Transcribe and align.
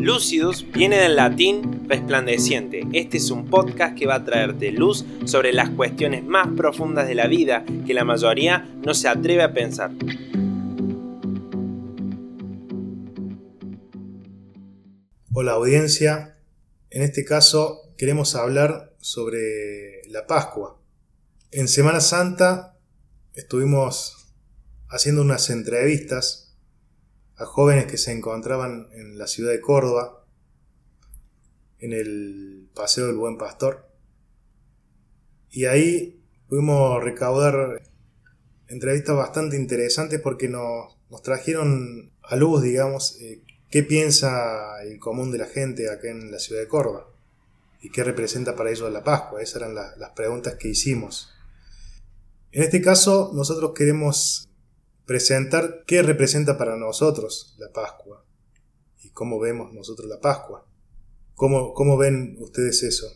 Lucidus 0.00 0.66
viene 0.72 0.96
del 0.96 1.16
latín 1.16 1.86
resplandeciente. 1.86 2.86
Este 2.94 3.18
es 3.18 3.30
un 3.30 3.50
podcast 3.50 3.94
que 3.94 4.06
va 4.06 4.14
a 4.14 4.24
traerte 4.24 4.72
luz 4.72 5.04
sobre 5.26 5.52
las 5.52 5.68
cuestiones 5.68 6.24
más 6.24 6.48
profundas 6.56 7.06
de 7.06 7.14
la 7.14 7.26
vida 7.26 7.66
que 7.86 7.92
la 7.92 8.04
mayoría 8.04 8.66
no 8.82 8.94
se 8.94 9.08
atreve 9.08 9.42
a 9.42 9.52
pensar. 9.52 9.90
Hola 15.34 15.52
audiencia, 15.52 16.38
en 16.88 17.02
este 17.02 17.22
caso 17.26 17.92
queremos 17.98 18.34
hablar 18.34 18.94
sobre 19.00 20.00
la 20.08 20.26
Pascua. 20.26 20.80
En 21.50 21.68
Semana 21.68 22.00
Santa 22.00 22.78
estuvimos 23.34 24.32
haciendo 24.88 25.20
unas 25.20 25.50
entrevistas 25.50 26.49
a 27.40 27.46
jóvenes 27.46 27.86
que 27.86 27.96
se 27.96 28.12
encontraban 28.12 28.88
en 28.92 29.16
la 29.16 29.26
ciudad 29.26 29.50
de 29.50 29.60
Córdoba, 29.60 30.26
en 31.78 31.94
el 31.94 32.68
Paseo 32.74 33.06
del 33.06 33.16
Buen 33.16 33.38
Pastor. 33.38 33.88
Y 35.50 35.64
ahí 35.64 36.22
pudimos 36.48 37.02
recaudar 37.02 37.80
entrevistas 38.68 39.16
bastante 39.16 39.56
interesantes 39.56 40.20
porque 40.20 40.48
nos, 40.48 40.94
trajeron 41.22 42.12
a 42.22 42.36
luz, 42.36 42.62
digamos, 42.62 43.18
eh, 43.22 43.42
qué 43.70 43.82
piensa 43.82 44.82
el 44.82 44.98
común 44.98 45.32
de 45.32 45.38
la 45.38 45.46
gente 45.46 45.90
acá 45.90 46.10
en 46.10 46.30
la 46.30 46.38
ciudad 46.38 46.60
de 46.60 46.68
Córdoba 46.68 47.08
y 47.80 47.90
qué 47.90 48.04
representa 48.04 48.54
para 48.54 48.70
ellos 48.70 48.92
la 48.92 49.02
Pascua. 49.02 49.40
Esas 49.40 49.62
eran 49.62 49.74
las 49.74 50.10
preguntas 50.14 50.56
que 50.56 50.68
hicimos. 50.68 51.32
En 52.52 52.64
este 52.64 52.82
caso, 52.82 53.30
nosotros 53.32 53.72
queremos 53.74 54.49
presentar 55.10 55.82
qué 55.88 56.02
representa 56.02 56.56
para 56.56 56.76
nosotros 56.76 57.56
la 57.58 57.72
Pascua 57.72 58.24
y 59.02 59.10
cómo 59.10 59.40
vemos 59.40 59.72
nosotros 59.72 60.08
la 60.08 60.20
Pascua. 60.20 60.64
¿Cómo, 61.34 61.74
cómo 61.74 61.98
ven 61.98 62.36
ustedes 62.38 62.84
eso? 62.84 63.08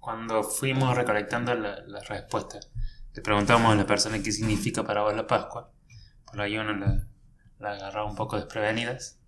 Cuando 0.00 0.42
fuimos 0.42 0.94
recolectando 0.94 1.54
las 1.54 2.08
respuestas, 2.08 2.70
le 3.14 3.22
preguntamos 3.22 3.72
a 3.72 3.74
la 3.74 3.86
persona 3.86 4.22
qué 4.22 4.30
significa 4.30 4.84
para 4.84 5.00
vos 5.00 5.16
la 5.16 5.26
Pascua. 5.26 5.72
Por 6.26 6.42
ahí 6.42 6.58
uno 6.58 6.74
la, 6.74 7.08
la 7.58 7.70
agarraba 7.72 8.04
un 8.04 8.14
poco 8.14 8.36
desprevenidas. 8.36 9.18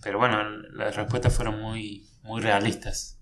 Pero 0.00 0.20
bueno, 0.20 0.48
las 0.74 0.94
respuestas 0.94 1.34
fueron 1.34 1.60
muy, 1.60 2.08
muy 2.22 2.40
realistas 2.40 3.18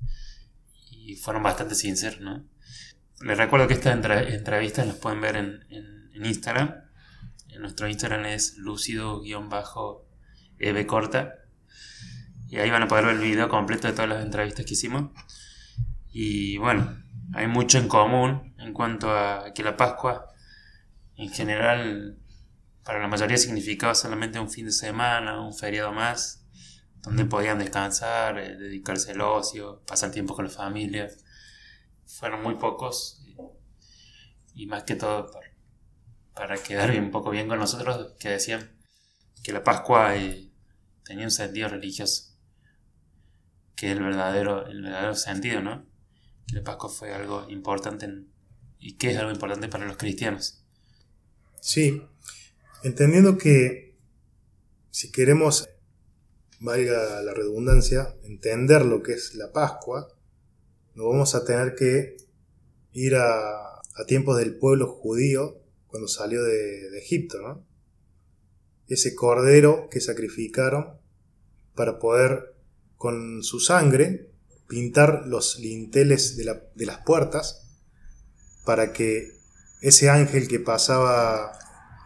y 0.90 1.16
fueron 1.16 1.42
bastante 1.42 1.74
sinceras, 1.74 2.20
¿no? 2.20 2.44
Les 3.22 3.38
recuerdo 3.38 3.66
que 3.66 3.72
estas 3.72 3.94
entrevistas 3.94 4.86
las 4.86 4.96
pueden 4.96 5.22
ver 5.22 5.36
en, 5.36 5.64
en, 5.70 6.10
en 6.12 6.26
Instagram 6.26 6.91
nuestro 7.58 7.88
Instagram 7.88 8.26
es 8.26 8.56
lúcido-eb 8.58 9.50
corta. 10.86 11.34
Y 12.48 12.58
ahí 12.58 12.70
van 12.70 12.82
a 12.82 12.88
poder 12.88 13.06
ver 13.06 13.16
el 13.16 13.22
video 13.22 13.48
completo 13.48 13.88
de 13.88 13.94
todas 13.94 14.10
las 14.10 14.24
entrevistas 14.24 14.66
que 14.66 14.74
hicimos. 14.74 15.10
Y 16.10 16.58
bueno, 16.58 17.02
hay 17.34 17.46
mucho 17.46 17.78
en 17.78 17.88
común 17.88 18.54
en 18.58 18.72
cuanto 18.72 19.10
a 19.10 19.52
que 19.54 19.62
la 19.62 19.76
Pascua 19.76 20.26
en 21.16 21.30
general 21.30 22.18
para 22.84 23.00
la 23.00 23.08
mayoría 23.08 23.36
significaba 23.36 23.94
solamente 23.94 24.38
un 24.38 24.50
fin 24.50 24.66
de 24.66 24.72
semana, 24.72 25.40
un 25.40 25.54
feriado 25.54 25.92
más, 25.92 26.44
donde 27.02 27.24
podían 27.24 27.58
descansar, 27.58 28.38
eh, 28.38 28.56
dedicarse 28.56 29.12
al 29.12 29.20
ocio, 29.20 29.82
pasar 29.86 30.10
tiempo 30.10 30.34
con 30.34 30.46
la 30.46 30.50
familia. 30.50 31.08
Fueron 32.06 32.42
muy 32.42 32.56
pocos 32.56 33.24
y, 34.54 34.66
más 34.66 34.84
que 34.84 34.96
todo 34.96 35.30
para 36.34 36.56
quedar 36.62 36.90
un 36.98 37.10
poco 37.10 37.30
bien 37.30 37.48
con 37.48 37.58
nosotros, 37.58 38.14
que 38.18 38.30
decían 38.30 38.70
que 39.42 39.52
la 39.52 39.64
Pascua 39.64 40.16
eh, 40.16 40.50
tenía 41.04 41.24
un 41.24 41.30
sentido 41.30 41.68
religioso, 41.68 42.36
que 43.76 43.90
es 43.90 43.96
el 43.96 44.02
verdadero, 44.02 44.66
el 44.66 44.82
verdadero 44.82 45.14
sentido, 45.14 45.60
¿no? 45.60 45.86
Que 46.46 46.56
la 46.56 46.64
Pascua 46.64 46.88
fue 46.88 47.12
algo 47.12 47.48
importante 47.50 48.08
y 48.78 48.96
que 48.96 49.10
es 49.10 49.18
algo 49.18 49.30
importante 49.30 49.68
para 49.68 49.86
los 49.86 49.96
cristianos. 49.96 50.64
Sí, 51.60 52.02
entendiendo 52.82 53.36
que 53.38 53.96
si 54.90 55.10
queremos, 55.10 55.68
valga 56.60 57.22
la 57.22 57.34
redundancia, 57.34 58.14
entender 58.22 58.84
lo 58.84 59.02
que 59.02 59.12
es 59.12 59.34
la 59.34 59.52
Pascua, 59.52 60.08
nos 60.94 61.06
vamos 61.06 61.34
a 61.34 61.44
tener 61.44 61.74
que 61.74 62.16
ir 62.92 63.16
a, 63.16 63.76
a 63.76 64.04
tiempos 64.06 64.38
del 64.38 64.58
pueblo 64.58 64.86
judío 64.86 65.61
cuando 65.92 66.08
salió 66.08 66.42
de, 66.42 66.98
Egipto. 66.98 67.64
Ese 68.88 69.14
cordero 69.14 69.88
que 69.90 70.00
sacrificaron 70.00 70.98
para 71.74 71.98
poder 71.98 72.56
con 72.96 73.42
su 73.42 73.60
sangre 73.60 74.30
pintar 74.66 75.26
los 75.26 75.58
linteles 75.58 76.36
de, 76.36 76.86
las 76.86 76.98
puertas 77.04 77.68
para 78.64 78.94
que 78.94 79.32
ese 79.82 80.08
ángel 80.08 80.48
que 80.48 80.60
pasaba 80.60 81.58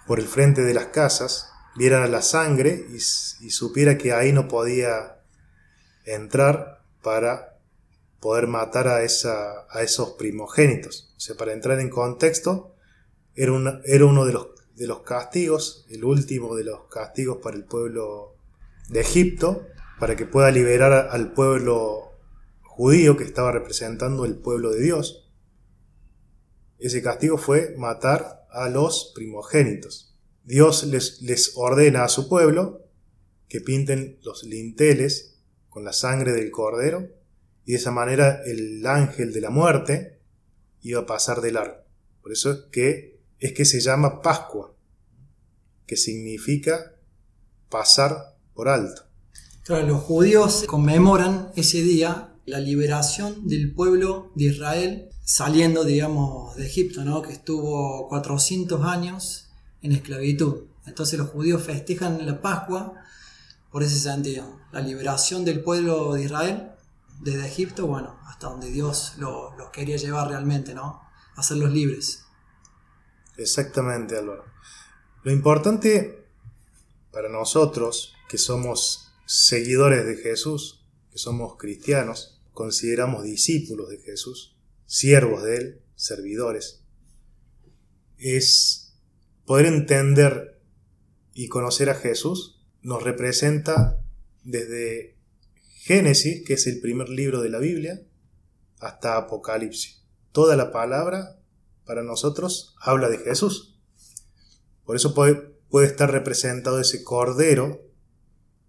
por 0.09 0.19
el 0.19 0.27
frente 0.27 0.63
de 0.63 0.75
las 0.75 0.87
casas 0.87 1.47
viera 1.77 2.07
la 2.09 2.23
sangre 2.23 2.87
y, 2.91 2.97
y, 2.97 3.51
supiera 3.51 3.99
que 3.99 4.13
ahí 4.13 4.33
no 4.33 4.49
podía 4.49 5.21
entrar 6.07 6.83
para 7.03 7.59
poder 8.19 8.49
matar 8.49 8.89
a, 8.89 9.05
esa, 9.05 9.67
a 9.71 9.83
esos 9.83 10.13
primogénitos. 10.13 11.13
O 11.17 11.21
sea, 11.21 11.37
para 11.37 11.53
entrar 11.53 11.79
en 11.79 11.91
contexto, 11.91 12.76
era, 13.37 13.53
uno 13.53 14.25
de 14.25 14.33
los, 14.33 14.49
de 14.75 14.87
los 14.87 15.01
castigos, 15.01 15.87
el 15.91 16.05
último 16.05 16.57
de 16.57 16.65
los 16.65 16.89
castigos 16.89 17.39
para 17.43 17.57
el 17.57 17.65
pueblo 17.65 18.37
de 18.89 19.01
Egipto, 19.01 19.67
para 20.01 20.17
que 20.17 20.27
pueda 20.27 20.51
liberar 20.51 21.09
al 21.11 21.33
pueblo 21.33 22.13
judío 22.63 23.17
que 23.17 23.25
estaba 23.25 23.53
representando 23.53 24.25
el 24.25 24.37
pueblo 24.37 24.71
de 24.71 24.83
Dios. 24.83 25.31
Ese 26.79 27.03
castigo 27.03 27.39
fue 27.39 27.75
matar 27.77 28.47
a 28.51 28.69
los 28.69 29.13
primogénitos. 29.15 30.15
Dios 30.45 30.85
les, 30.85 31.21
les 31.23 31.53
ordena 31.57 32.05
a 32.05 32.09
su 32.09 32.29
pueblo 32.29 32.87
que 33.49 33.61
pinten 33.61 34.19
los 34.23 34.45
linteles 34.45 35.39
con 35.69 35.85
la 35.85 35.93
sangre 35.93 36.33
del 36.33 36.51
cordero 36.51 37.09
y 37.65 37.73
de 37.73 37.79
esa 37.79 37.91
manera 37.91 38.43
el 38.45 38.87
ángel 38.87 39.33
de 39.33 39.41
la 39.41 39.51
muerte 39.51 40.21
iba 40.81 41.01
a 41.01 41.07
pasar 41.07 41.41
del 41.41 41.57
arco. 41.57 41.85
Por 42.23 42.33
eso 42.33 42.51
es 42.51 42.59
que 42.71 43.16
es 43.39 43.53
que 43.53 43.65
se 43.65 43.81
llama 43.81 44.23
Pascua, 44.23 44.75
que 45.87 45.97
significa 45.97 46.95
pasar 47.69 48.37
por 48.55 48.69
alto. 48.69 49.03
Los 49.69 50.03
judíos 50.03 50.65
conmemoran 50.67 51.51
ese 51.57 51.83
día 51.83 52.33
la 52.45 52.61
liberación 52.61 53.49
del 53.49 53.75
pueblo 53.75 54.31
de 54.37 54.45
Israel 54.45 55.09
saliendo, 55.25 55.83
digamos, 55.83 56.55
de 56.55 56.67
Egipto, 56.67 57.05
¿no? 57.05 57.21
que 57.21 57.33
estuvo 57.33 58.09
400 58.09 58.85
años 58.85 59.49
en 59.83 59.91
esclavitud. 59.91 60.67
Entonces 60.87 61.19
los 61.19 61.31
judíos 61.31 61.63
festejan 61.63 62.25
la 62.25 62.41
Pascua 62.41 62.95
por 63.73 63.83
ese 63.83 63.99
sentido, 63.99 64.61
la 64.71 64.81
liberación 64.81 65.45
del 65.45 65.63
pueblo 65.63 66.15
de 66.15 66.23
Israel 66.23 66.71
desde 67.21 67.47
Egipto, 67.47 67.87
bueno, 67.89 68.17
hasta 68.27 68.49
donde 68.49 68.71
Dios 68.71 69.15
los 69.19 69.71
quería 69.73 69.97
llevar 69.97 70.29
realmente, 70.29 70.75
¿no? 70.75 71.01
Hacerlos 71.35 71.73
libres. 71.73 72.26
Exactamente, 73.37 74.17
Álvaro. 74.17 74.45
Lo 75.23 75.33
importante 75.33 76.25
para 77.11 77.29
nosotros, 77.29 78.15
que 78.29 78.39
somos 78.39 79.13
seguidores 79.27 80.07
de 80.07 80.17
Jesús, 80.17 80.85
que 81.11 81.19
somos 81.19 81.57
cristianos, 81.57 82.41
consideramos 82.53 83.25
discípulos 83.25 83.89
de 83.89 83.99
Jesús, 83.99 84.57
siervos 84.87 85.43
de 85.43 85.57
Él, 85.57 85.83
servidores, 85.95 86.83
es 88.19 88.95
poder 89.45 89.67
entender 89.67 90.61
y 91.35 91.49
conocer 91.49 91.91
a 91.91 91.95
Jesús 91.95 92.57
nos 92.87 93.03
representa 93.03 94.01
desde 94.45 95.17
Génesis, 95.79 96.45
que 96.47 96.55
es 96.55 96.69
el 96.69 96.81
primer 96.81 97.09
libro 97.09 97.43
de 97.43 97.51
la 97.51 97.59
Biblia, 97.59 98.01
hasta 98.79 99.17
Apocalipsis. 99.17 100.05
Toda 100.31 100.55
la 100.55 100.71
palabra 100.71 101.41
para 101.87 102.03
nosotros 102.03 102.75
habla 102.81 103.09
de 103.09 103.19
Jesús. 103.19 103.79
Por 104.85 104.97
eso 104.97 105.15
puede, 105.15 105.35
puede 105.69 105.87
estar 105.87 106.11
representado 106.11 106.81
ese 106.81 107.03
cordero 107.03 107.83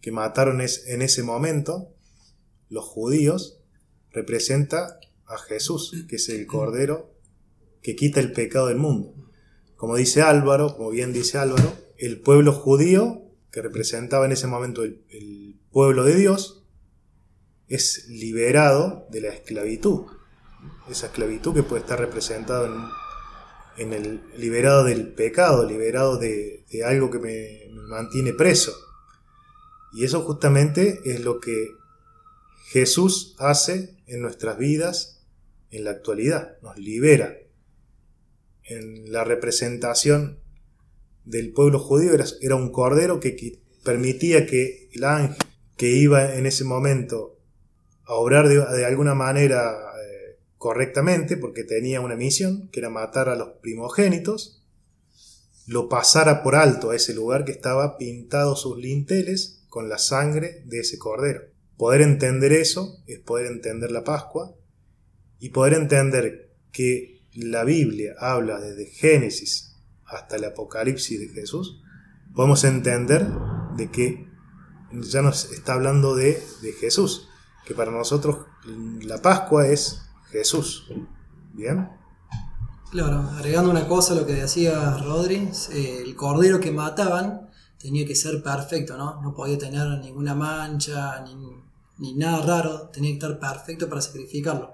que 0.02 0.12
mataron 0.12 0.62
en 0.62 1.02
ese 1.02 1.24
momento 1.24 1.94
los 2.70 2.86
judíos, 2.86 3.60
representa 4.12 5.00
a 5.26 5.38
Jesús, 5.38 6.06
que 6.08 6.18
es 6.18 6.30
el 6.30 6.46
cordero 6.48 7.14
que 7.82 7.96
quita 7.96 8.20
el 8.20 8.32
pecado 8.32 8.68
del 8.68 8.78
mundo. 8.78 9.14
Como 9.76 9.96
dice 9.96 10.22
Álvaro, 10.22 10.76
como 10.76 10.90
bien 10.90 11.14
dice 11.14 11.38
Álvaro, 11.38 11.74
el 11.98 12.20
pueblo 12.20 12.52
judío, 12.54 13.24
que 13.52 13.62
representaba 13.62 14.26
en 14.26 14.32
ese 14.32 14.48
momento 14.48 14.84
el, 14.84 15.04
el 15.10 15.60
pueblo 15.72 16.04
de 16.04 16.16
Dios, 16.16 16.66
es 17.68 18.08
liberado 18.08 19.08
de 19.10 19.22
la 19.22 19.30
esclavitud. 19.30 20.06
Esa 20.90 21.08
esclavitud 21.08 21.54
que 21.54 21.64
puede 21.64 21.82
estar 21.82 22.00
representada 22.00 22.68
en 22.68 22.74
en 23.78 23.94
el 23.94 24.22
liberado 24.38 24.84
del 24.84 25.14
pecado, 25.14 25.68
liberado 25.68 26.18
de, 26.18 26.66
algo 26.86 27.10
que 27.10 27.20
me, 27.20 27.68
mantiene 27.88 28.34
preso. 28.34 28.74
Y 29.94 30.04
eso 30.04 30.22
justamente 30.22 31.00
es 31.06 31.22
lo 31.22 31.40
que 31.40 31.70
Jesús 32.66 33.36
hace 33.40 33.96
en 34.08 34.22
nuestras 34.22 34.58
vidas 34.58 35.26
en 35.72 35.84
la 35.84 35.92
actualidad, 35.92 36.58
nos 36.62 36.78
libera. 36.78 37.38
En 38.64 39.12
la 39.12 39.24
representación 39.24 40.40
del 41.24 41.54
pueblo 41.54 41.80
judío 41.80 42.12
era, 42.42 42.56
un 42.56 42.72
cordero 42.72 43.20
que 43.20 43.62
permitía 43.84 44.46
que 44.46 44.90
el 44.94 45.04
ángel 45.06 45.38
que 45.78 45.92
iba 45.92 46.36
en 46.36 46.46
ese 46.46 46.64
momento 46.64 47.38
a 48.06 48.16
obrar 48.16 48.48
de, 48.48 48.86
alguna 48.86 49.14
manera 49.14 49.87
correctamente, 50.58 51.38
porque 51.38 51.64
tenía 51.64 52.02
una 52.02 52.16
misión, 52.16 52.70
que 52.70 52.80
era 52.80 52.90
matar 52.90 53.30
a 53.30 53.36
los 53.36 53.50
primogénitos, 53.62 54.64
lo 55.68 55.90
pasara 55.90 56.44
por 56.44 56.56
alto 56.56 56.92
a 56.92 56.96
ese 56.96 57.14
lugar 57.14 57.46
que 57.46 57.52
estaba 57.52 57.98
pintado 57.98 58.56
sus 58.56 58.78
linteles 58.78 59.66
con 59.70 59.90
la 59.90 59.98
sangre 59.98 60.64
de 60.66 60.80
ese 60.80 60.98
cordero. 60.98 61.42
Poder 61.78 62.02
entender 62.02 62.54
eso 62.54 63.04
es 63.06 63.20
poder 63.20 63.48
entender 63.48 63.92
la 63.92 64.04
Pascua 64.04 64.56
y 65.40 65.50
poder 65.50 65.74
entender 65.74 66.56
que 66.72 67.22
la 67.34 67.64
Biblia 67.64 68.16
habla 68.20 68.60
desde 68.60 68.88
Génesis 68.88 69.76
hasta 70.06 70.38
el 70.38 70.46
Apocalipsis 70.46 71.20
de 71.20 71.28
Jesús, 71.28 71.84
podemos 72.34 72.64
entender 72.64 73.28
de 73.76 73.92
que 73.92 74.26
ya 74.94 75.22
nos 75.22 75.52
está 75.52 75.74
hablando 75.74 76.16
de, 76.16 76.42
de 76.62 76.72
Jesús, 76.72 77.28
que 77.66 77.76
para 77.76 77.92
nosotros 77.92 78.46
la 79.02 79.22
Pascua 79.22 79.68
es 79.68 80.07
Jesús. 80.32 80.88
¿Bien? 81.54 81.90
Claro, 82.92 83.20
agregando 83.20 83.70
una 83.70 83.88
cosa 83.88 84.14
a 84.14 84.16
lo 84.16 84.26
que 84.26 84.34
decía 84.34 84.98
Rodri, 84.98 85.50
eh, 85.74 86.04
el 86.06 86.16
cordero 86.16 86.60
que 86.60 86.72
mataban 86.72 87.50
tenía 87.78 88.06
que 88.06 88.16
ser 88.16 88.42
perfecto, 88.42 88.98
¿no? 88.98 89.22
No 89.22 89.34
podía 89.34 89.58
tener 89.58 89.86
ninguna 90.00 90.34
mancha, 90.34 91.24
ni, 92.00 92.14
nada 92.16 92.46
raro, 92.46 92.90
tenía 92.90 93.12
que 93.12 93.18
estar 93.18 93.40
perfecto 93.40 93.90
para 93.90 94.02
sacrificarlo. 94.02 94.74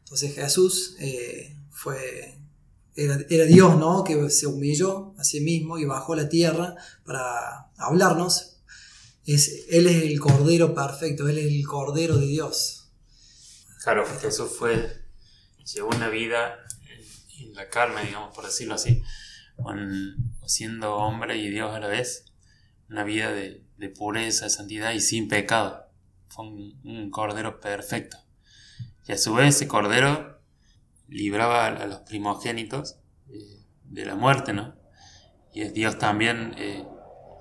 Entonces 0.00 0.34
Jesús 0.34 0.96
eh, 0.98 1.56
fue, 1.70 2.40
era, 2.96 3.44
Dios, 3.44 3.78
¿no? 3.78 4.02
Que 4.02 4.28
se 4.30 4.46
humilló 4.46 5.14
a 5.16 5.22
sí 5.22 5.40
mismo 5.40 5.78
y 5.78 5.84
bajó 5.84 6.14
a 6.14 6.16
la 6.16 6.28
tierra 6.28 6.74
para 7.04 7.70
hablarnos. 7.76 8.58
Es, 9.24 9.66
él 9.70 9.86
es 9.86 10.02
el 10.02 10.18
cordero 10.20 10.74
perfecto, 10.74 11.28
Él 11.28 11.38
es 11.38 11.46
el 11.46 11.66
cordero 11.66 12.16
de 12.16 12.26
Dios. 12.26 12.75
Claro, 13.86 14.04
Jesús 14.04 14.50
fue, 14.58 15.04
llevó 15.72 15.90
una 15.90 16.08
vida 16.08 16.56
en 17.38 17.54
la 17.54 17.68
carne, 17.68 18.02
digamos, 18.02 18.34
por 18.34 18.44
decirlo 18.44 18.74
así, 18.74 19.04
siendo 20.44 20.96
hombre 20.96 21.36
y 21.36 21.50
Dios 21.50 21.72
a 21.72 21.78
la 21.78 21.86
vez, 21.86 22.24
una 22.90 23.04
vida 23.04 23.30
de, 23.30 23.88
pureza, 23.96 24.46
de 24.46 24.50
santidad 24.50 24.90
y 24.90 24.98
sin 24.98 25.28
pecado. 25.28 25.86
Fue 26.26 26.46
un, 26.46 27.10
cordero 27.12 27.60
perfecto. 27.60 28.16
Y 29.06 29.12
a 29.12 29.18
su 29.18 29.34
vez 29.34 29.54
ese 29.54 29.68
cordero 29.68 30.40
libraba 31.06 31.68
a, 31.68 31.86
los 31.86 32.00
primogénitos 32.00 32.98
eh, 33.28 33.62
de 33.84 34.04
la 34.04 34.16
muerte, 34.16 34.52
¿no? 34.52 34.74
Y 35.54 35.62
es 35.62 35.72
Dios 35.72 35.96
también 35.96 36.56
eh, 36.58 36.84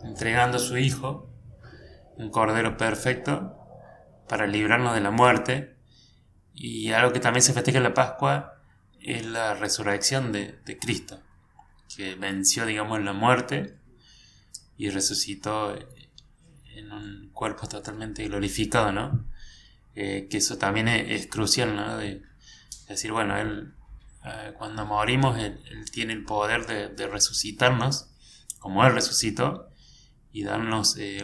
entregando 0.04 0.58
a 0.58 0.60
su 0.60 0.78
Hijo, 0.78 1.28
un 2.18 2.30
cordero 2.30 2.78
perfecto, 2.78 3.58
para 4.30 4.46
librarnos 4.46 4.94
de 4.94 5.02
la 5.02 5.10
muerte. 5.10 5.75
Y 6.56 6.92
algo 6.94 7.12
que 7.12 7.20
también 7.20 7.42
se 7.42 7.54
festeja 7.54 7.78
en 7.78 7.84
la 7.84 7.94
Pascua 7.94 8.62
es 9.02 9.26
la 9.26 9.54
resurrección 9.54 10.32
de, 10.32 10.80
Cristo, 10.82 11.22
que 11.96 12.16
venció, 12.16 12.66
digamos, 12.66 13.04
la 13.04 13.14
muerte 13.14 13.78
y 14.78 14.90
resucitó 14.90 15.76
en 16.74 16.92
un 16.92 17.30
cuerpo 17.34 17.68
totalmente 17.68 18.26
glorificado, 18.26 18.92
¿no? 18.92 19.28
Eh, 19.96 20.28
que 20.30 20.38
eso 20.38 20.58
también 20.58 20.88
es, 20.88 21.28
crucial, 21.28 21.76
¿no? 21.76 21.98
De, 21.98 22.24
decir, 22.88 23.12
bueno, 23.12 23.38
Él, 23.38 23.74
eh, 24.24 24.54
cuando 24.58 24.86
morimos, 24.86 25.38
él, 25.38 25.60
tiene 25.92 26.14
el 26.14 26.24
poder 26.24 26.66
de, 26.96 27.08
resucitarnos, 27.08 28.10
como 28.60 28.86
Él 28.86 28.94
resucitó, 28.94 29.70
y 30.32 30.44
darnos 30.44 30.98
eh, 30.98 31.24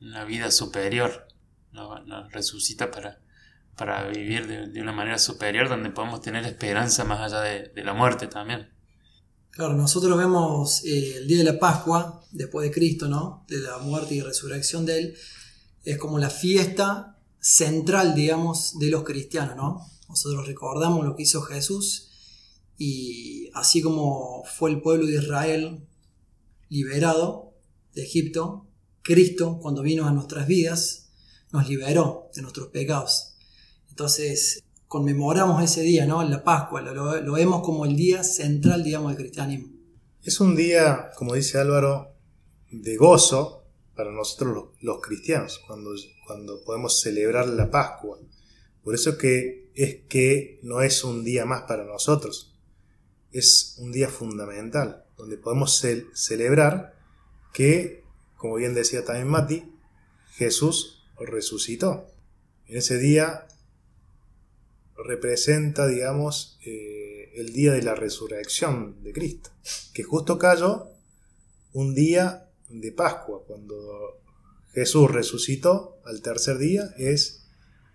una 0.00 0.24
vida 0.24 0.50
superior, 0.50 1.28
nos 1.72 2.32
resucita 2.32 2.90
para 2.90 3.18
para 3.78 4.08
vivir 4.08 4.72
de, 4.72 4.82
una 4.82 4.92
manera 4.92 5.18
superior 5.18 5.68
donde 5.68 5.90
podemos 5.90 6.20
tener 6.20 6.44
esperanza 6.44 7.04
más 7.04 7.20
allá 7.20 7.40
de, 7.42 7.84
la 7.84 7.94
muerte 7.94 8.26
también. 8.26 8.68
Claro, 9.50 9.74
nosotros 9.74 10.18
vemos 10.18 10.84
eh, 10.84 11.16
el 11.18 11.28
día 11.28 11.38
de 11.38 11.44
la 11.44 11.58
Pascua, 11.58 12.22
después 12.32 12.68
de 12.68 12.74
Cristo, 12.74 13.08
¿no? 13.08 13.44
De 13.48 13.58
la 13.58 13.78
muerte 13.78 14.16
y 14.16 14.20
resurrección 14.20 14.84
de 14.84 14.98
Él, 14.98 15.16
es 15.84 15.96
como 15.96 16.18
la 16.18 16.28
fiesta 16.28 17.16
central, 17.40 18.14
digamos, 18.14 18.78
de 18.78 18.90
los 18.90 19.04
cristianos, 19.04 19.56
¿no? 19.56 19.86
Nosotros 20.08 20.46
recordamos 20.46 21.04
lo 21.04 21.14
que 21.14 21.22
hizo 21.22 21.40
Jesús 21.42 22.10
y 22.76 23.50
así 23.54 23.80
como 23.80 24.44
fue 24.44 24.70
el 24.70 24.80
pueblo 24.80 25.06
de 25.06 25.16
Israel 25.16 25.86
liberado 26.68 27.54
de 27.94 28.02
Egipto, 28.02 28.66
Cristo, 29.02 29.58
cuando 29.60 29.82
vino 29.82 30.06
a 30.06 30.12
nuestras 30.12 30.46
vidas, 30.46 31.10
nos 31.52 31.68
liberó 31.68 32.30
de 32.34 32.42
nuestros 32.42 32.68
pecados. 32.68 33.37
Entonces, 33.98 34.62
conmemoramos 34.86 35.60
ese 35.60 35.82
día, 35.82 36.06
¿no? 36.06 36.22
La 36.22 36.44
Pascua, 36.44 36.82
lo, 36.82 37.32
vemos 37.32 37.62
como 37.64 37.84
el 37.84 37.96
día 37.96 38.22
central, 38.22 38.84
digamos, 38.84 39.10
del 39.10 39.16
cristianismo. 39.16 39.72
Es 40.22 40.38
un 40.38 40.54
día, 40.54 41.10
como 41.16 41.34
dice 41.34 41.58
Álvaro, 41.58 42.14
de 42.70 42.96
gozo 42.96 43.64
para 43.96 44.12
nosotros 44.12 44.68
los, 44.82 45.00
cristianos, 45.00 45.60
cuando, 45.66 45.90
cuando 46.24 46.62
podemos 46.62 47.00
celebrar 47.00 47.48
la 47.48 47.72
Pascua. 47.72 48.20
Por 48.84 48.94
eso 48.94 49.18
que 49.18 49.72
es 49.74 49.96
que 50.08 50.60
no 50.62 50.80
es 50.80 51.02
un 51.02 51.24
día 51.24 51.44
más 51.44 51.62
para 51.62 51.84
nosotros, 51.84 52.56
es 53.32 53.78
un 53.80 53.90
día 53.90 54.08
fundamental, 54.08 55.06
donde 55.16 55.38
podemos 55.38 55.84
celebrar 56.14 56.94
que, 57.52 58.04
como 58.36 58.54
bien 58.54 58.74
decía 58.74 59.04
también 59.04 59.26
Mati, 59.26 59.64
Jesús 60.34 61.04
resucitó. 61.18 62.06
En 62.68 62.76
ese 62.76 62.98
día 62.98 63.48
representa, 65.04 65.86
digamos, 65.86 66.58
eh, 66.64 67.32
el 67.36 67.52
día 67.52 67.72
de 67.72 67.82
la 67.82 67.94
resurrección 67.94 69.02
de 69.02 69.12
Cristo, 69.12 69.50
que 69.94 70.02
justo 70.02 70.38
cayó 70.38 70.88
un 71.72 71.94
día 71.94 72.50
de 72.68 72.92
Pascua, 72.92 73.42
cuando 73.46 74.20
Jesús 74.72 75.10
resucitó 75.10 76.00
al 76.04 76.20
tercer 76.20 76.58
día, 76.58 76.94
es 76.98 77.46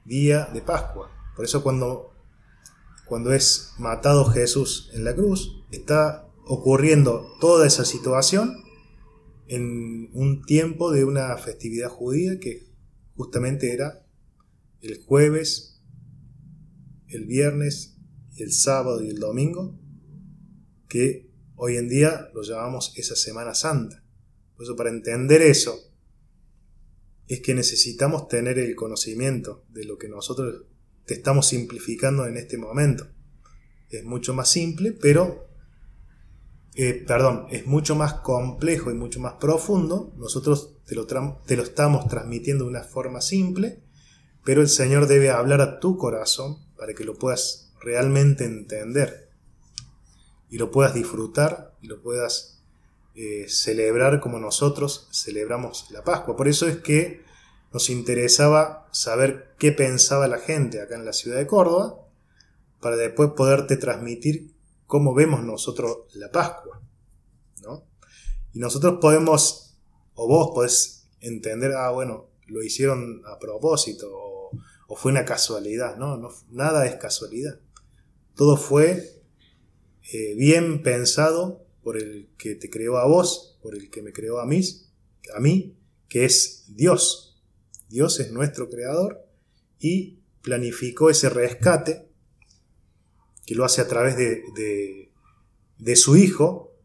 día 0.05 0.49
de 0.53 0.61
Pascua. 0.61 1.11
Por 1.35 1.45
eso 1.45 1.63
cuando, 1.63 2.13
cuando 3.05 3.33
es 3.33 3.73
matado 3.77 4.25
Jesús 4.25 4.89
en 4.93 5.03
la 5.03 5.13
cruz, 5.13 5.63
está 5.71 6.27
ocurriendo 6.45 7.35
toda 7.39 7.67
esa 7.67 7.85
situación 7.85 8.63
en 9.47 10.09
un 10.13 10.43
tiempo 10.43 10.91
de 10.91 11.03
una 11.03 11.35
festividad 11.37 11.89
judía 11.89 12.39
que 12.39 12.67
justamente 13.15 13.73
era 13.73 14.05
el 14.81 15.03
jueves 15.03 15.72
el 17.13 17.25
viernes, 17.25 17.97
el 18.37 18.51
sábado 18.51 19.03
y 19.03 19.09
el 19.09 19.19
domingo, 19.19 19.79
que 20.87 21.29
hoy 21.55 21.77
en 21.77 21.89
día 21.89 22.29
lo 22.33 22.41
llamamos 22.41 22.93
esa 22.97 23.15
Semana 23.15 23.53
Santa. 23.53 24.03
Por 24.55 24.63
eso 24.65 24.75
para 24.75 24.89
entender 24.89 25.41
eso 25.41 25.75
es 27.27 27.41
que 27.41 27.53
necesitamos 27.53 28.27
tener 28.27 28.59
el 28.59 28.75
conocimiento 28.75 29.65
de 29.69 29.85
lo 29.85 29.97
que 29.97 30.09
nosotros 30.09 30.65
te 31.05 31.13
estamos 31.13 31.47
simplificando 31.47 32.25
en 32.27 32.37
este 32.37 32.57
momento. 32.57 33.07
Es 33.89 34.03
mucho 34.03 34.33
más 34.33 34.49
simple, 34.49 34.91
pero, 34.91 35.47
eh, 36.75 37.03
perdón, 37.07 37.47
es 37.51 37.65
mucho 37.65 37.95
más 37.95 38.15
complejo 38.15 38.91
y 38.91 38.95
mucho 38.95 39.19
más 39.19 39.33
profundo. 39.33 40.13
Nosotros 40.17 40.77
te 40.85 40.95
lo, 40.95 41.05
te 41.05 41.55
lo 41.55 41.63
estamos 41.63 42.07
transmitiendo 42.07 42.65
de 42.65 42.71
una 42.71 42.83
forma 42.83 43.21
simple, 43.21 43.83
pero 44.43 44.61
el 44.61 44.69
Señor 44.69 45.07
debe 45.07 45.29
hablar 45.29 45.61
a 45.61 45.79
tu 45.79 45.97
corazón 45.97 46.57
para 46.77 46.93
que 46.93 47.03
lo 47.03 47.15
puedas 47.15 47.71
realmente 47.81 48.45
entender 48.45 49.29
y 50.49 50.57
lo 50.57 50.71
puedas 50.71 50.93
disfrutar 50.93 51.75
y 51.81 51.87
lo 51.87 52.01
puedas 52.01 52.61
eh, 53.15 53.45
celebrar 53.47 54.19
como 54.19 54.39
nosotros 54.39 55.07
celebramos 55.11 55.89
la 55.91 56.03
Pascua. 56.03 56.35
Por 56.35 56.47
eso 56.47 56.67
es 56.67 56.77
que 56.77 57.23
nos 57.71 57.89
interesaba 57.89 58.87
saber 58.91 59.55
qué 59.57 59.71
pensaba 59.71 60.27
la 60.27 60.39
gente 60.39 60.81
acá 60.81 60.95
en 60.95 61.05
la 61.05 61.13
ciudad 61.13 61.37
de 61.37 61.47
Córdoba 61.47 61.99
para 62.79 62.97
después 62.97 63.31
poderte 63.35 63.77
transmitir 63.77 64.53
cómo 64.85 65.13
vemos 65.13 65.43
nosotros 65.43 66.05
la 66.13 66.31
Pascua. 66.31 66.81
Y 68.53 68.59
nosotros 68.59 68.99
podemos, 69.01 69.75
o 70.13 70.27
vos 70.27 70.51
podés 70.53 71.07
entender, 71.19 71.71
ah, 71.73 71.89
bueno, 71.89 72.29
lo 72.45 72.61
hicieron 72.61 73.23
a 73.25 73.39
propósito, 73.39 74.11
o 74.87 74.95
fue 74.95 75.11
una 75.11 75.25
casualidad, 75.25 75.97
no, 75.97 76.17
no 76.17 76.29
nada 76.49 76.85
es 76.85 76.95
casualidad. 76.95 77.59
Todo 78.35 78.57
fue 78.57 79.21
eh, 80.11 80.35
bien 80.35 80.83
pensado 80.83 81.65
por 81.83 81.97
el 81.97 82.29
que 82.37 82.55
te 82.55 82.69
creó 82.69 82.97
a 82.97 83.05
vos, 83.05 83.57
por 83.61 83.75
el 83.75 83.89
que 83.89 84.01
me 84.01 84.13
creó 84.13 84.39
a 84.39 84.45
mí, 84.45 84.61
a 85.35 85.39
mí, 85.39 85.77
que 86.09 86.25
es 86.25 86.65
Dios. 86.67 87.41
Dios 87.89 88.19
es 88.19 88.31
nuestro 88.31 88.69
creador 88.69 89.25
y 89.79 90.19
planificó 90.41 91.09
ese 91.09 91.29
rescate 91.29 92.09
que 93.45 93.55
lo 93.55 93.65
hace 93.65 93.81
a 93.81 93.87
través 93.87 94.15
de, 94.17 95.09
de, 95.77 95.95
su 95.95 96.15
Hijo, 96.15 96.75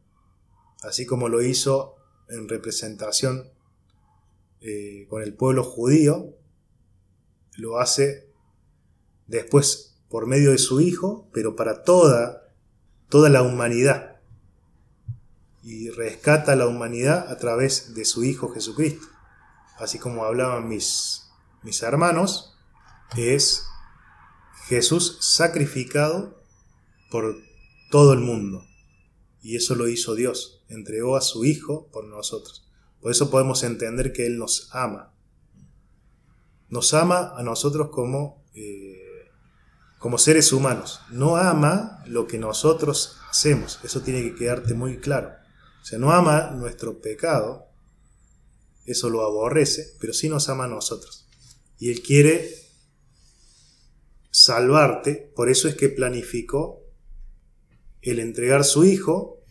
así 0.83 1.07
como 1.07 1.29
lo 1.29 1.43
hizo 1.43 1.97
en 2.29 2.49
representación 2.49 3.51
eh, 4.61 5.07
con 5.09 5.23
el 5.23 5.35
pueblo 5.35 5.63
judío, 5.63 6.38
lo 7.59 7.79
hace 7.79 8.33
después 9.27 9.97
por 10.09 10.27
medio 10.27 10.53
de 10.53 10.59
su 10.59 10.81
Hijo, 10.81 11.29
pero 11.35 11.57
para 11.57 11.83
toda, 11.83 12.55
toda 13.09 13.29
la 13.29 13.43
humanidad. 13.43 14.21
Y 15.63 15.91
rescata 15.91 16.53
a 16.53 16.57
la 16.57 16.67
humanidad 16.67 17.31
a 17.31 17.37
través 17.37 17.95
de 17.95 18.05
su 18.05 18.25
Hijo 18.25 18.51
Jesucristo. 18.51 19.07
Así 19.79 19.99
como 19.99 20.25
hablaban 20.25 20.69
mis, 20.69 21.29
mis 21.63 21.83
hermanos, 21.83 22.57
es 23.17 23.67
Jesús 24.69 25.19
sacrificado 25.21 26.43
por 27.11 27.37
todo 27.91 28.13
el 28.13 28.21
mundo. 28.21 28.65
Y 29.43 29.57
eso 29.57 29.75
lo 29.75 29.89
hizo 29.89 30.15
Dios, 30.15 30.65
entregó 30.69 31.17
a 31.17 31.21
su 31.21 31.45
Hijo 31.45 31.89
por 31.93 32.05
nosotros. 32.05 32.67
Por 33.01 33.11
eso 33.11 33.31
podemos 33.31 33.63
entender 33.63 34.13
que 34.13 34.27
Él 34.27 34.39
nos 34.39 34.71
ama. 34.73 35.13
Nos 36.69 36.93
ama 36.95 37.33
a 37.37 37.43
nosotros 37.43 37.89
como, 37.91 38.45
eh, 38.55 39.31
como 39.99 40.19
seres 40.19 40.53
humanos. 40.53 41.01
No 41.11 41.37
ama 41.37 42.03
lo 42.07 42.27
que 42.27 42.39
nosotros 42.39 43.17
hacemos. 43.31 43.81
Eso 43.85 44.03
tiene 44.03 44.23
que 44.23 44.35
quedarte 44.35 44.75
muy 44.75 44.99
claro. 44.99 45.33
O 45.81 45.85
sea, 45.85 45.99
no 45.99 46.13
ama 46.13 46.51
nuestro 46.51 47.01
pecado. 47.01 47.67
Eso 48.85 49.11
lo 49.11 49.25
aborrece, 49.25 49.95
pero 50.01 50.13
sí 50.13 50.29
nos 50.29 50.49
ama 50.49 50.65
a 50.65 50.69
nosotros. 50.69 51.27
Y 51.79 51.91
Él 51.91 52.03
quiere 52.03 52.55
salvarte. 54.31 55.33
Por 55.35 55.49
eso 55.49 55.69
es 55.69 55.75
que 55.75 55.89
planificó 55.89 56.83
el 58.03 58.19
entregar 58.19 58.65
su 58.65 58.85
Hijo 58.85 59.43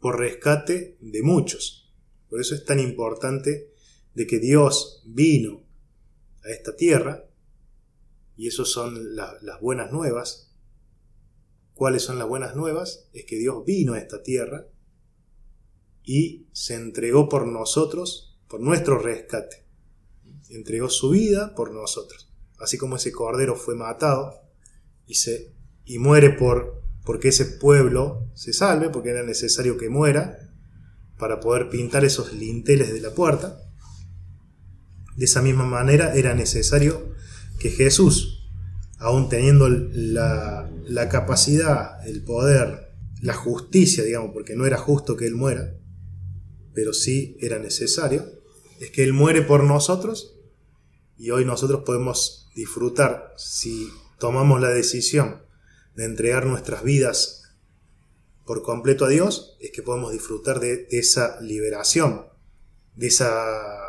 por 0.00 0.18
rescate 0.18 0.98
de 1.00 1.22
muchos. 1.22 1.92
Por 2.28 2.40
eso 2.40 2.54
es 2.54 2.64
tan 2.64 2.80
importante 2.80 3.72
de 4.14 4.26
que 4.26 4.38
Dios 4.38 5.02
vino 5.06 5.63
a 6.44 6.50
esta 6.50 6.76
tierra, 6.76 7.24
y 8.36 8.48
eso 8.48 8.64
son 8.64 9.14
las 9.16 9.60
buenas 9.60 9.92
nuevas. 9.92 10.52
¿Cuáles 11.74 12.02
son 12.02 12.18
las 12.18 12.28
buenas 12.28 12.54
nuevas? 12.56 13.08
Es 13.12 13.24
que 13.24 13.36
Dios 13.36 13.64
vino 13.64 13.94
a 13.94 13.98
esta 13.98 14.22
tierra 14.22 14.66
y 16.02 16.46
se 16.52 16.74
entregó 16.74 17.28
por 17.28 17.46
nosotros, 17.46 18.38
por 18.48 18.60
nuestro 18.60 18.98
rescate. 18.98 19.66
Entregó 20.50 20.88
su 20.88 21.10
vida 21.10 21.54
por 21.54 21.72
nosotros. 21.72 22.32
Así 22.58 22.78
como 22.78 22.96
ese 22.96 23.12
cordero 23.12 23.56
fue 23.56 23.74
matado 23.74 24.42
y, 25.06 25.14
se, 25.14 25.54
y 25.84 25.98
muere 25.98 26.30
por 26.30 26.84
porque 27.04 27.28
ese 27.28 27.44
pueblo 27.44 28.30
se 28.34 28.52
salve, 28.52 28.88
porque 28.88 29.10
era 29.10 29.22
necesario 29.22 29.76
que 29.76 29.90
muera 29.90 30.38
para 31.18 31.38
poder 31.38 31.68
pintar 31.68 32.04
esos 32.04 32.32
linteles 32.32 32.92
de 32.92 33.00
la 33.00 33.14
puerta. 33.14 33.63
De 35.16 35.24
esa 35.24 35.42
misma 35.42 35.64
manera 35.64 36.14
era 36.14 36.34
necesario 36.34 37.14
que 37.58 37.70
Jesús, 37.70 38.50
aún 38.98 39.28
teniendo 39.28 39.68
la, 39.68 40.70
la 40.86 41.08
capacidad, 41.08 42.06
el 42.06 42.22
poder, 42.22 42.92
la 43.20 43.34
justicia, 43.34 44.04
digamos, 44.04 44.32
porque 44.32 44.56
no 44.56 44.66
era 44.66 44.76
justo 44.76 45.16
que 45.16 45.26
Él 45.26 45.34
muera, 45.34 45.74
pero 46.74 46.92
sí 46.92 47.36
era 47.40 47.58
necesario, 47.58 48.26
es 48.80 48.90
que 48.90 49.04
Él 49.04 49.12
muere 49.12 49.42
por 49.42 49.64
nosotros 49.64 50.36
y 51.16 51.30
hoy 51.30 51.44
nosotros 51.44 51.82
podemos 51.84 52.50
disfrutar, 52.54 53.32
si 53.36 53.88
tomamos 54.18 54.60
la 54.60 54.70
decisión 54.70 55.42
de 55.94 56.04
entregar 56.04 56.46
nuestras 56.46 56.82
vidas 56.82 57.56
por 58.44 58.62
completo 58.62 59.06
a 59.06 59.08
Dios, 59.08 59.56
es 59.60 59.70
que 59.70 59.82
podemos 59.82 60.12
disfrutar 60.12 60.60
de, 60.60 60.86
esa 60.90 61.40
liberación, 61.40 62.26
de 62.94 63.06
esa 63.06 63.83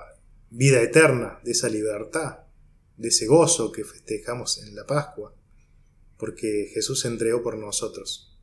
vida 0.55 0.81
eterna, 0.81 1.39
de 1.43 1.51
esa 1.51 1.69
libertad, 1.69 2.39
de 2.97 3.09
ese 3.09 3.25
gozo 3.25 3.71
que 3.71 3.83
festejamos 3.83 4.57
en 4.59 4.75
la 4.75 4.85
Pascua, 4.85 5.35
porque 6.17 6.71
Jesús 6.73 7.01
se 7.01 7.07
entregó 7.07 7.43
por 7.43 7.57
nosotros. 7.57 8.37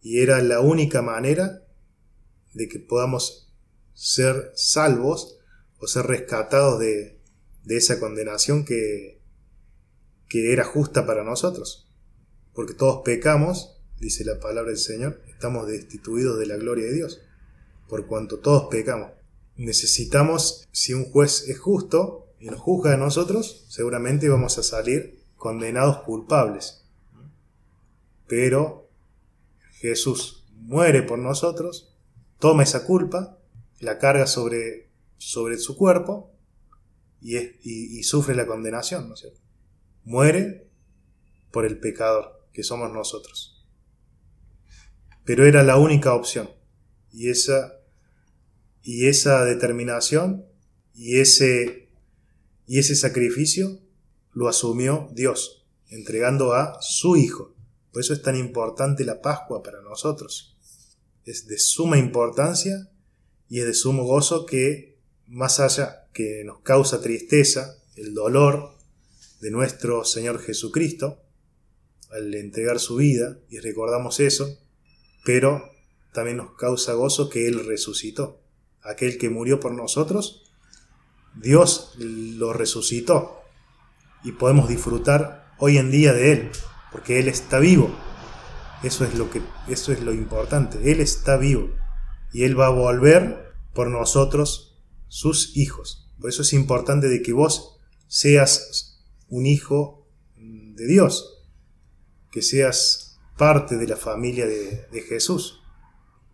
Y 0.00 0.20
era 0.20 0.42
la 0.42 0.60
única 0.60 1.02
manera 1.02 1.66
de 2.52 2.68
que 2.68 2.78
podamos 2.80 3.52
ser 3.94 4.52
salvos 4.54 5.38
o 5.78 5.86
ser 5.86 6.06
rescatados 6.06 6.80
de, 6.80 7.20
de 7.64 7.76
esa 7.76 8.00
condenación 8.00 8.64
que, 8.64 9.20
que 10.28 10.52
era 10.52 10.64
justa 10.64 11.06
para 11.06 11.22
nosotros 11.22 11.88
porque 12.54 12.74
todos 12.74 13.02
pecamos, 13.04 13.80
dice 13.98 14.24
la 14.24 14.38
palabra 14.38 14.70
del 14.70 14.78
Señor, 14.78 15.20
estamos 15.28 15.66
destituidos 15.66 16.38
de 16.38 16.46
la 16.46 16.56
gloria 16.56 16.86
de 16.86 16.92
Dios, 16.92 17.20
por 17.88 18.06
cuanto 18.06 18.38
todos 18.38 18.68
pecamos. 18.70 19.12
Necesitamos, 19.56 20.68
si 20.72 20.94
un 20.94 21.10
juez 21.10 21.48
es 21.48 21.58
justo 21.58 22.34
y 22.38 22.46
nos 22.46 22.60
juzga 22.60 22.94
a 22.94 22.96
nosotros, 22.96 23.66
seguramente 23.68 24.28
vamos 24.28 24.58
a 24.58 24.62
salir 24.62 25.20
condenados 25.36 25.98
culpables. 26.02 26.84
Pero 28.26 28.88
Jesús 29.74 30.46
muere 30.52 31.02
por 31.02 31.18
nosotros, 31.18 31.94
toma 32.38 32.62
esa 32.62 32.86
culpa, 32.86 33.38
la 33.80 33.98
carga 33.98 34.26
sobre, 34.26 34.90
sobre 35.18 35.58
su 35.58 35.76
cuerpo 35.76 36.30
y, 37.20 37.36
y 37.62 38.02
sufre 38.04 38.34
la 38.34 38.46
condenación, 38.46 39.08
¿no 39.08 39.14
es 39.14 39.20
cierto? 39.20 39.40
Muere 40.04 40.68
por 41.50 41.66
el 41.66 41.78
pecador 41.78 42.46
que 42.52 42.62
somos 42.62 42.92
nosotros. 42.92 43.64
Pero 45.24 45.46
era 45.46 45.62
la 45.62 45.76
única 45.76 46.14
opción. 46.14 46.50
Y 47.12 47.28
esa, 47.28 47.81
y 48.82 49.06
esa 49.06 49.44
determinación 49.44 50.44
y 50.94 51.18
ese, 51.18 51.88
y 52.66 52.78
ese 52.78 52.96
sacrificio 52.96 53.80
lo 54.32 54.48
asumió 54.48 55.08
Dios, 55.12 55.66
entregando 55.88 56.52
a 56.52 56.78
su 56.80 57.16
Hijo. 57.16 57.54
Por 57.92 58.00
eso 58.02 58.12
es 58.12 58.22
tan 58.22 58.36
importante 58.36 59.04
la 59.04 59.20
Pascua 59.20 59.62
para 59.62 59.82
nosotros. 59.82 60.56
Es 61.24 61.46
de 61.46 61.58
suma 61.58 61.98
importancia 61.98 62.90
y 63.48 63.60
es 63.60 63.66
de 63.66 63.74
sumo 63.74 64.04
gozo 64.04 64.46
que, 64.46 64.98
más 65.26 65.60
allá 65.60 66.08
que 66.12 66.42
nos 66.44 66.60
causa 66.60 67.00
tristeza, 67.00 67.78
el 67.96 68.14
dolor 68.14 68.76
de 69.40 69.50
nuestro 69.50 70.04
Señor 70.04 70.40
Jesucristo, 70.40 71.22
al 72.10 72.34
entregar 72.34 72.78
su 72.78 72.96
vida, 72.96 73.38
y 73.48 73.58
recordamos 73.58 74.20
eso, 74.20 74.58
pero 75.24 75.70
también 76.12 76.38
nos 76.38 76.54
causa 76.56 76.92
gozo 76.94 77.30
que 77.30 77.46
Él 77.46 77.64
resucitó. 77.64 78.41
Aquel 78.82 79.18
que 79.18 79.30
murió 79.30 79.60
por 79.60 79.72
nosotros, 79.72 80.52
Dios 81.34 81.94
lo 81.98 82.52
resucitó 82.52 83.42
y 84.24 84.32
podemos 84.32 84.68
disfrutar 84.68 85.54
hoy 85.58 85.78
en 85.78 85.90
día 85.90 86.12
de 86.12 86.32
Él, 86.32 86.50
porque 86.90 87.18
Él 87.18 87.28
está 87.28 87.58
vivo. 87.58 87.90
Eso 88.82 89.04
es 89.04 89.14
lo, 89.14 89.30
que, 89.30 89.40
eso 89.68 89.92
es 89.92 90.00
lo 90.00 90.12
importante. 90.12 90.90
Él 90.90 91.00
está 91.00 91.36
vivo 91.36 91.70
y 92.32 92.44
Él 92.44 92.58
va 92.58 92.66
a 92.66 92.70
volver 92.70 93.52
por 93.72 93.88
nosotros, 93.88 94.80
sus 95.08 95.56
hijos. 95.56 96.10
Por 96.20 96.30
eso 96.30 96.42
es 96.42 96.52
importante 96.52 97.08
de 97.08 97.22
que 97.22 97.32
vos 97.32 97.78
seas 98.08 99.00
un 99.28 99.46
hijo 99.46 100.06
de 100.36 100.86
Dios, 100.86 101.46
que 102.30 102.42
seas 102.42 103.20
parte 103.36 103.76
de 103.76 103.86
la 103.86 103.96
familia 103.96 104.46
de, 104.46 105.02
Jesús. 105.08 105.62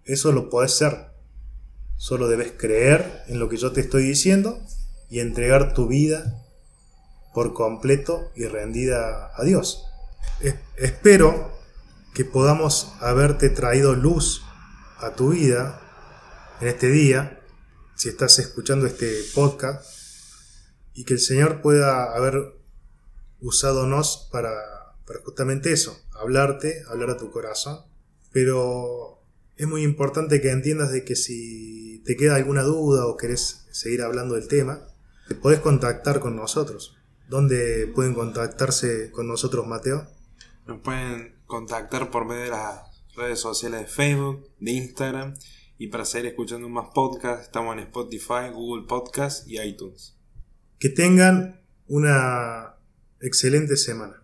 Eso 0.04 0.32
lo 0.32 0.48
puedes 0.48 0.72
ser. 0.72 1.12
Solo 1.98 2.28
debes 2.28 2.52
creer 2.56 3.22
en 3.28 3.38
lo 3.38 3.50
que 3.50 3.58
yo 3.58 3.72
te 3.72 3.82
estoy 3.82 4.04
diciendo 4.04 4.58
y 5.10 5.20
entregar 5.20 5.74
tu 5.74 5.86
vida 5.86 6.42
por 7.34 7.52
completo 7.52 8.32
y 8.34 8.46
rendida 8.46 9.30
a 9.36 9.44
Dios. 9.44 9.84
espero 10.76 11.52
que 12.14 12.24
podamos 12.24 12.94
haberte 13.00 13.50
traído 13.50 13.94
luz 13.94 14.42
a 14.98 15.10
tu 15.10 15.30
vida 15.30 15.82
en 16.62 16.68
este 16.68 16.88
día, 16.88 17.40
si 17.94 18.08
estás 18.08 18.38
escuchando 18.38 18.86
este 18.86 19.20
podcast, 19.34 19.84
y 20.94 21.04
que 21.04 21.14
el 21.14 21.20
Señor 21.20 21.60
pueda 21.60 22.14
haber 22.16 22.54
usadonos 23.40 24.28
para 24.32 24.78
para 25.08 25.20
justamente 25.20 25.72
eso, 25.72 25.98
hablarte, 26.20 26.84
hablar 26.86 27.08
a 27.08 27.16
tu 27.16 27.30
corazón. 27.30 27.80
Pero 28.30 29.17
es 29.58 29.66
muy 29.66 29.82
importante 29.82 30.40
que 30.40 30.50
entiendas 30.50 30.92
de 30.92 31.04
que 31.04 31.16
si 31.16 32.00
te 32.06 32.16
queda 32.16 32.36
alguna 32.36 32.62
duda 32.62 33.06
o 33.06 33.16
querés 33.16 33.66
seguir 33.72 34.02
hablando 34.02 34.36
del 34.36 34.46
tema, 34.46 34.86
te 35.26 35.34
podés 35.34 35.58
contactar 35.58 36.20
con 36.20 36.36
nosotros. 36.36 36.96
¿Dónde 37.28 37.90
pueden 37.92 38.14
contactarse 38.14 39.10
con 39.10 39.26
nosotros, 39.26 39.66
Mateo? 39.66 40.06
Nos 40.66 40.80
pueden 40.80 41.34
contactar 41.46 42.08
por 42.10 42.24
medio 42.24 42.44
de 42.44 42.50
las 42.50 42.82
redes 43.16 43.40
sociales 43.40 43.80
de 43.80 43.86
Facebook, 43.88 44.48
de 44.60 44.70
Instagram 44.70 45.34
Y 45.76 45.88
para 45.88 46.04
seguir 46.04 46.28
escuchando 46.28 46.68
más 46.68 46.86
podcasts, 46.94 47.46
estamos 47.46 47.74
en 47.74 47.80
Spotify, 47.80 48.50
Google 48.52 48.86
Podcast 48.86 49.46
y 49.48 49.60
iTunes. 49.60 50.16
Que 50.78 50.88
tengan 50.88 51.60
una 51.88 52.76
excelente 53.20 53.76
semana. 53.76 54.16